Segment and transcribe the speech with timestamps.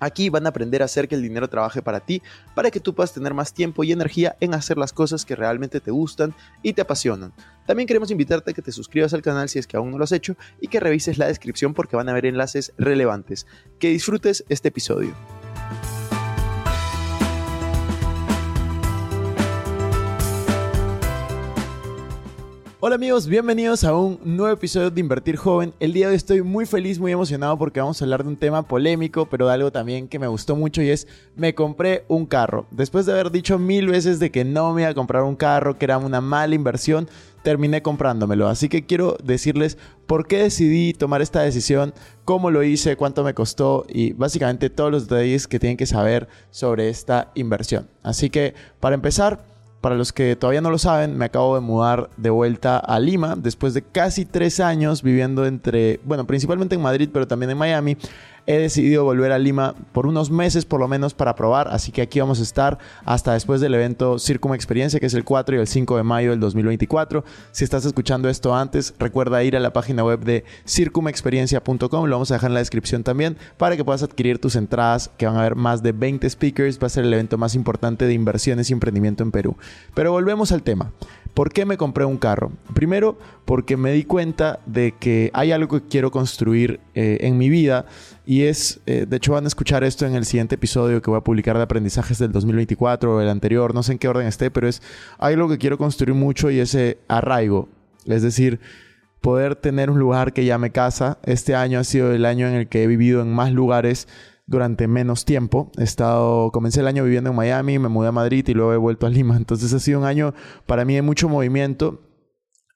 [0.00, 2.22] Aquí van a aprender a hacer que el dinero trabaje para ti,
[2.54, 5.80] para que tú puedas tener más tiempo y energía en hacer las cosas que realmente
[5.80, 7.32] te gustan y te apasionan.
[7.66, 10.04] También queremos invitarte a que te suscribas al canal si es que aún no lo
[10.04, 13.46] has hecho y que revises la descripción porque van a haber enlaces relevantes.
[13.78, 15.14] Que disfrutes este episodio.
[22.86, 25.72] Hola amigos, bienvenidos a un nuevo episodio de Invertir Joven.
[25.80, 28.36] El día de hoy estoy muy feliz, muy emocionado porque vamos a hablar de un
[28.36, 32.26] tema polémico, pero de algo también que me gustó mucho y es me compré un
[32.26, 32.66] carro.
[32.70, 35.78] Después de haber dicho mil veces de que no me iba a comprar un carro,
[35.78, 37.08] que era una mala inversión,
[37.42, 38.48] terminé comprándomelo.
[38.48, 41.94] Así que quiero decirles por qué decidí tomar esta decisión,
[42.26, 46.28] cómo lo hice, cuánto me costó y básicamente todos los detalles que tienen que saber
[46.50, 47.88] sobre esta inversión.
[48.02, 49.53] Así que para empezar
[49.84, 53.36] para los que todavía no lo saben, me acabo de mudar de vuelta a Lima
[53.36, 57.98] después de casi tres años viviendo entre, bueno, principalmente en Madrid, pero también en Miami
[58.46, 62.02] he decidido volver a Lima por unos meses por lo menos para probar, así que
[62.02, 65.58] aquí vamos a estar hasta después del evento Circum Experiencia, que es el 4 y
[65.58, 67.24] el 5 de mayo del 2024.
[67.52, 72.30] Si estás escuchando esto antes, recuerda ir a la página web de circumexperiencia.com, lo vamos
[72.30, 75.40] a dejar en la descripción también, para que puedas adquirir tus entradas, que van a
[75.40, 78.72] haber más de 20 speakers, va a ser el evento más importante de inversiones y
[78.72, 79.56] emprendimiento en Perú.
[79.94, 80.92] Pero volvemos al tema.
[81.34, 82.52] ¿Por qué me compré un carro?
[82.74, 87.48] Primero, porque me di cuenta de que hay algo que quiero construir eh, en mi
[87.48, 87.86] vida
[88.24, 91.18] y es, eh, de hecho van a escuchar esto en el siguiente episodio que voy
[91.18, 94.52] a publicar de aprendizajes del 2024 o el anterior, no sé en qué orden esté,
[94.52, 94.80] pero es
[95.18, 97.68] algo que quiero construir mucho y ese arraigo,
[98.06, 98.60] es decir,
[99.20, 101.18] poder tener un lugar que llame casa.
[101.24, 104.06] Este año ha sido el año en el que he vivido en más lugares
[104.46, 105.70] durante menos tiempo.
[105.78, 108.76] He estado, comencé el año viviendo en Miami, me mudé a Madrid y luego he
[108.76, 109.36] vuelto a Lima.
[109.38, 110.34] Entonces ha sido un año
[110.66, 112.00] para mí de mucho movimiento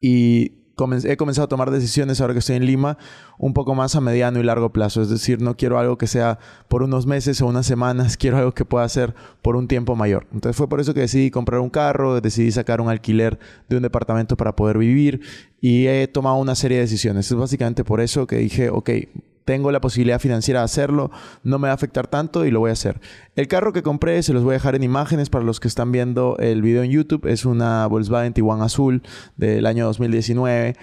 [0.00, 0.66] y
[1.04, 2.98] he comenzado a tomar decisiones ahora que estoy en Lima
[3.38, 5.00] un poco más a mediano y largo plazo.
[5.00, 6.38] Es decir, no quiero algo que sea
[6.68, 10.26] por unos meses o unas semanas, quiero algo que pueda hacer por un tiempo mayor.
[10.32, 13.38] Entonces fue por eso que decidí comprar un carro, decidí sacar un alquiler
[13.68, 15.22] de un departamento para poder vivir
[15.60, 17.30] y he tomado una serie de decisiones.
[17.30, 18.90] Es básicamente por eso que dije, ok,
[19.46, 21.10] tengo la posibilidad financiera de hacerlo,
[21.44, 23.00] no me va a afectar tanto y lo voy a hacer.
[23.36, 25.92] El carro que compré, se los voy a dejar en imágenes para los que están
[25.92, 29.02] viendo el video en YouTube, es una Volkswagen Tiguan Azul
[29.36, 30.74] del año 2019.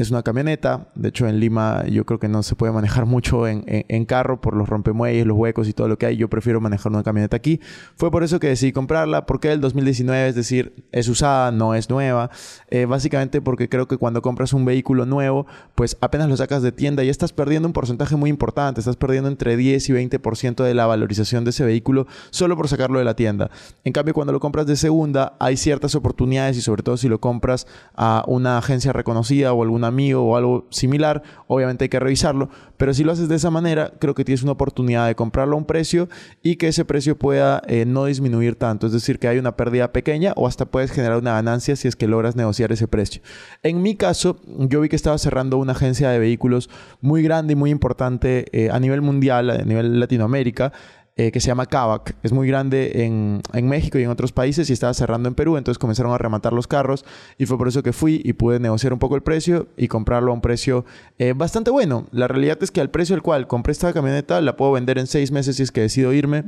[0.00, 0.88] Es una camioneta.
[0.94, 4.56] De hecho, en Lima yo creo que no se puede manejar mucho en, carro por
[4.56, 6.16] los rompemuelles, los huecos y todo lo que hay.
[6.16, 7.60] Yo prefiero manejar una camioneta aquí.
[7.96, 9.26] Fue por eso que decidí comprarla.
[9.26, 10.28] porque el 2019?
[10.30, 12.30] Es decir, es usada, no es nueva.
[12.70, 16.72] Eh, básicamente porque creo que cuando compras un vehículo nuevo, pues apenas lo sacas de
[16.72, 18.80] tienda y estás perdiendo un porcentaje muy importante.
[18.80, 23.00] Estás perdiendo entre 10 y 20% de la valorización de ese vehículo solo por sacarlo
[23.00, 23.50] de la tienda.
[23.84, 27.20] En cambio, cuando lo compras de segunda, hay ciertas oportunidades y sobre todo si lo
[27.20, 32.48] compras a una agencia reconocida o alguna amigo o algo similar, obviamente hay que revisarlo,
[32.76, 35.58] pero si lo haces de esa manera, creo que tienes una oportunidad de comprarlo a
[35.58, 36.08] un precio
[36.42, 39.92] y que ese precio pueda eh, no disminuir tanto, es decir, que hay una pérdida
[39.92, 43.20] pequeña o hasta puedes generar una ganancia si es que logras negociar ese precio.
[43.62, 46.70] En mi caso, yo vi que estaba cerrando una agencia de vehículos
[47.00, 50.72] muy grande y muy importante eh, a nivel mundial, a nivel Latinoamérica,
[51.16, 52.16] eh, que se llama Kavak.
[52.22, 55.78] Es muy grande en, México y en otros países y estaba cerrando en Perú, entonces
[55.78, 57.04] comenzaron a rematar los carros
[57.36, 60.30] y fue por eso que fui y pude negociar un poco el precio y comprarlo
[60.30, 60.84] a un precio
[61.18, 62.06] eh, bastante bueno.
[62.10, 65.06] La realidad es que al precio al cual compré esta camioneta la puedo vender en
[65.06, 66.44] seis meses si es que decido irme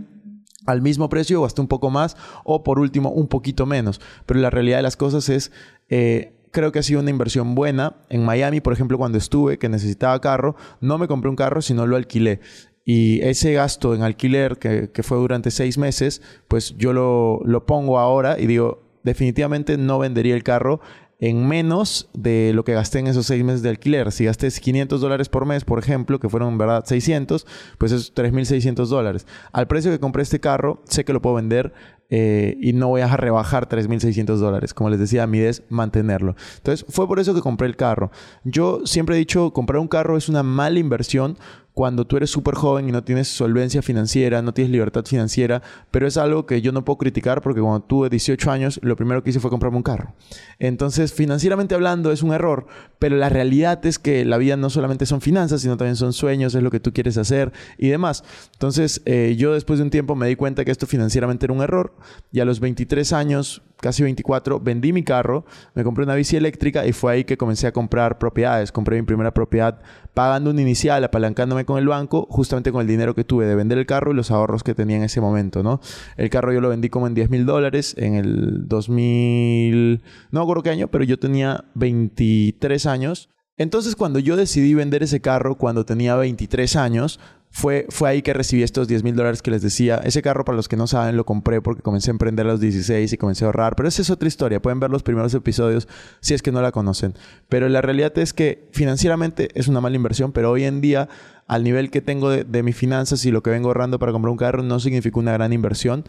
[0.66, 4.00] al mismo precio o hasta un poco más o por último un poquito menos.
[4.26, 5.52] Pero la realidad de las cosas es...
[5.88, 7.96] Eh, creo que ha sido una inversión buena.
[8.08, 11.86] En Miami, por ejemplo, cuando estuve, que necesitaba carro, no me compré un carro, sino
[11.86, 12.40] lo alquilé.
[12.84, 17.98] Y ese gasto en alquiler que, fue durante seis meses, pues yo lo, lo pongo
[17.98, 20.80] ahora y digo, definitivamente no vendería el carro
[21.22, 24.10] en menos de lo que gasté en esos seis meses de alquiler.
[24.10, 27.46] Si gasté 500 dólares por mes, por ejemplo, que fueron en verdad 600,
[27.78, 29.24] pues es 3.600 dólares.
[29.52, 31.72] Al precio que compré este carro, sé que lo puedo vender
[32.10, 34.74] eh, y no voy a rebajar 3.600 dólares.
[34.74, 36.34] Como les decía, mi idea es mantenerlo.
[36.56, 38.10] Entonces, fue por eso que compré el carro.
[38.42, 41.38] Yo siempre he dicho, comprar un carro es una mala inversión
[41.74, 46.06] cuando tú eres súper joven y no tienes solvencia financiera, no tienes libertad financiera, pero
[46.06, 49.30] es algo que yo no puedo criticar porque cuando tuve 18 años, lo primero que
[49.30, 50.14] hice fue comprarme un carro.
[50.58, 52.66] Entonces, financieramente hablando, es un error,
[52.98, 56.54] pero la realidad es que la vida no solamente son finanzas, sino también son sueños,
[56.54, 58.22] es lo que tú quieres hacer y demás.
[58.52, 61.62] Entonces, eh, yo después de un tiempo me di cuenta que esto financieramente era un
[61.62, 61.94] error
[62.30, 65.44] y a los 23 años casi 24, vendí mi carro,
[65.74, 68.70] me compré una bici eléctrica y fue ahí que comencé a comprar propiedades.
[68.70, 69.80] Compré mi primera propiedad
[70.14, 73.78] pagando un inicial, apalancándome con el banco, justamente con el dinero que tuve de vender
[73.78, 75.80] el carro y los ahorros que tenía en ese momento, ¿no?
[76.16, 80.42] El carro yo lo vendí como en 10 mil dólares en el 2000, no me
[80.44, 83.30] acuerdo qué año, pero yo tenía 23 años.
[83.56, 87.18] Entonces cuando yo decidí vender ese carro cuando tenía 23 años,
[87.52, 90.00] fue, fue ahí que recibí estos 10 mil dólares que les decía.
[90.02, 92.60] Ese carro, para los que no saben, lo compré porque comencé a emprender a los
[92.60, 93.76] 16 y comencé a ahorrar.
[93.76, 94.62] Pero esa es otra historia.
[94.62, 95.86] Pueden ver los primeros episodios
[96.20, 97.14] si es que no la conocen.
[97.50, 101.10] Pero la realidad es que financieramente es una mala inversión, pero hoy en día
[101.46, 104.38] al nivel que tengo de, mis finanzas y lo que vengo ahorrando para comprar un
[104.38, 106.04] carro no significa una gran inversión.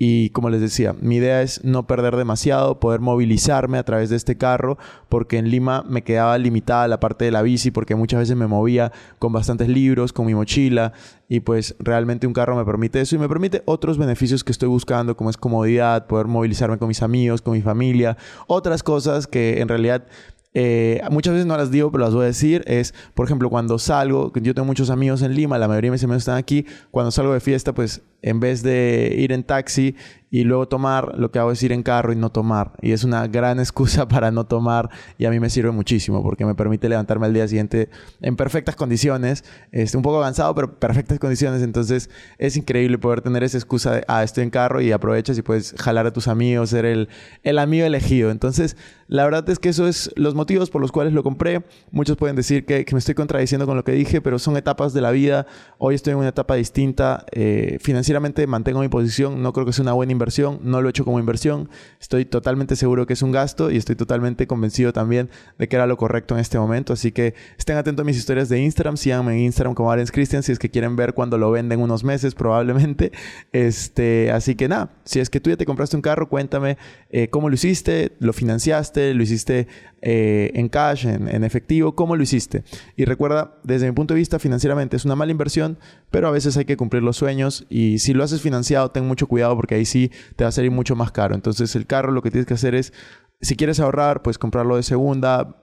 [0.00, 4.16] Y como les decía, mi idea es no perder demasiado, poder movilizarme a través de
[4.16, 8.20] este carro, porque en Lima me quedaba limitada la parte de la bici, porque muchas
[8.20, 10.92] veces me movía con bastantes libros, con mi mochila,
[11.28, 14.68] y pues realmente un carro me permite eso y me permite otros beneficios que estoy
[14.68, 19.60] buscando, como es comodidad, poder movilizarme con mis amigos, con mi familia, otras cosas que
[19.60, 20.04] en realidad
[20.54, 22.64] eh, muchas veces no las digo, pero las voy a decir.
[22.66, 26.04] Es, por ejemplo, cuando salgo, yo tengo muchos amigos en Lima, la mayoría de mis
[26.04, 26.66] amigos están aquí.
[26.90, 29.94] Cuando salgo de fiesta, pues en vez de ir en taxi
[30.30, 32.72] y luego tomar, lo que hago es ir en carro y no tomar.
[32.82, 36.44] Y es una gran excusa para no tomar y a mí me sirve muchísimo porque
[36.44, 37.88] me permite levantarme al día siguiente
[38.20, 41.62] en perfectas condiciones, este, un poco avanzado, pero perfectas condiciones.
[41.62, 45.42] Entonces es increíble poder tener esa excusa de, ah, estoy en carro y aprovechas y
[45.42, 47.08] puedes jalar a tus amigos, ser el,
[47.42, 48.30] el amigo elegido.
[48.30, 48.76] Entonces,
[49.08, 51.62] la verdad es que eso es los motivos por los cuales lo compré.
[51.90, 55.00] Muchos pueden decir que, me estoy contradiciendo con lo que dije, pero son etapas de
[55.00, 55.46] la vida.
[55.78, 57.24] Hoy estoy en una etapa distinta.
[57.32, 59.42] Eh, financieramente mantengo mi posición.
[59.42, 61.68] No creo que sea una buena inversión, no lo he hecho como inversión.
[62.00, 65.28] Estoy totalmente seguro que es un gasto y estoy totalmente convencido también
[65.58, 66.94] de que era lo correcto en este momento.
[66.94, 70.42] Así que estén atentos a mis historias de Instagram, síganme en Instagram como Arens Christian
[70.42, 73.12] si es que quieren ver cuando lo venden unos meses probablemente.
[73.52, 76.76] Este, así que nada, si es que tú ya te compraste un carro, cuéntame
[77.10, 79.66] eh, cómo lo hiciste, lo financiaste, lo hiciste
[80.00, 82.62] eh, en cash, en, en efectivo, cómo lo hiciste.
[82.96, 85.78] Y recuerda, desde mi punto de vista financieramente es una mala inversión,
[86.10, 89.26] pero a veces hay que cumplir los sueños y si lo haces financiado, ten mucho
[89.26, 91.34] cuidado porque ahí sí te va a salir mucho más caro.
[91.34, 92.92] Entonces el carro lo que tienes que hacer es,
[93.40, 95.56] si quieres ahorrar, pues comprarlo de segunda,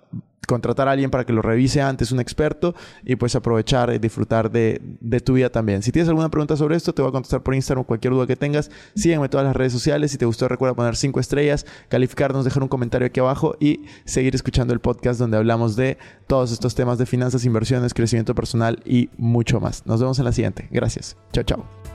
[0.45, 4.51] contratar a alguien para que lo revise antes, un experto, y pues aprovechar y disfrutar
[4.51, 4.79] de,
[5.23, 5.81] tu vida también.
[5.81, 8.35] Si tienes alguna pregunta sobre esto, te voy a contestar por Instagram cualquier duda que
[8.35, 8.69] tengas.
[8.95, 10.11] Sígueme en todas las redes sociales.
[10.11, 14.35] Si te gustó, recuerda poner 5 estrellas, calificarnos, dejar un comentario aquí abajo y seguir
[14.35, 15.97] escuchando el podcast donde hablamos de
[16.27, 19.85] todos estos temas de finanzas, inversiones, crecimiento personal y mucho más.
[19.85, 20.67] Nos vemos en la siguiente.
[20.71, 21.17] Gracias.
[21.31, 21.94] Chao, chao.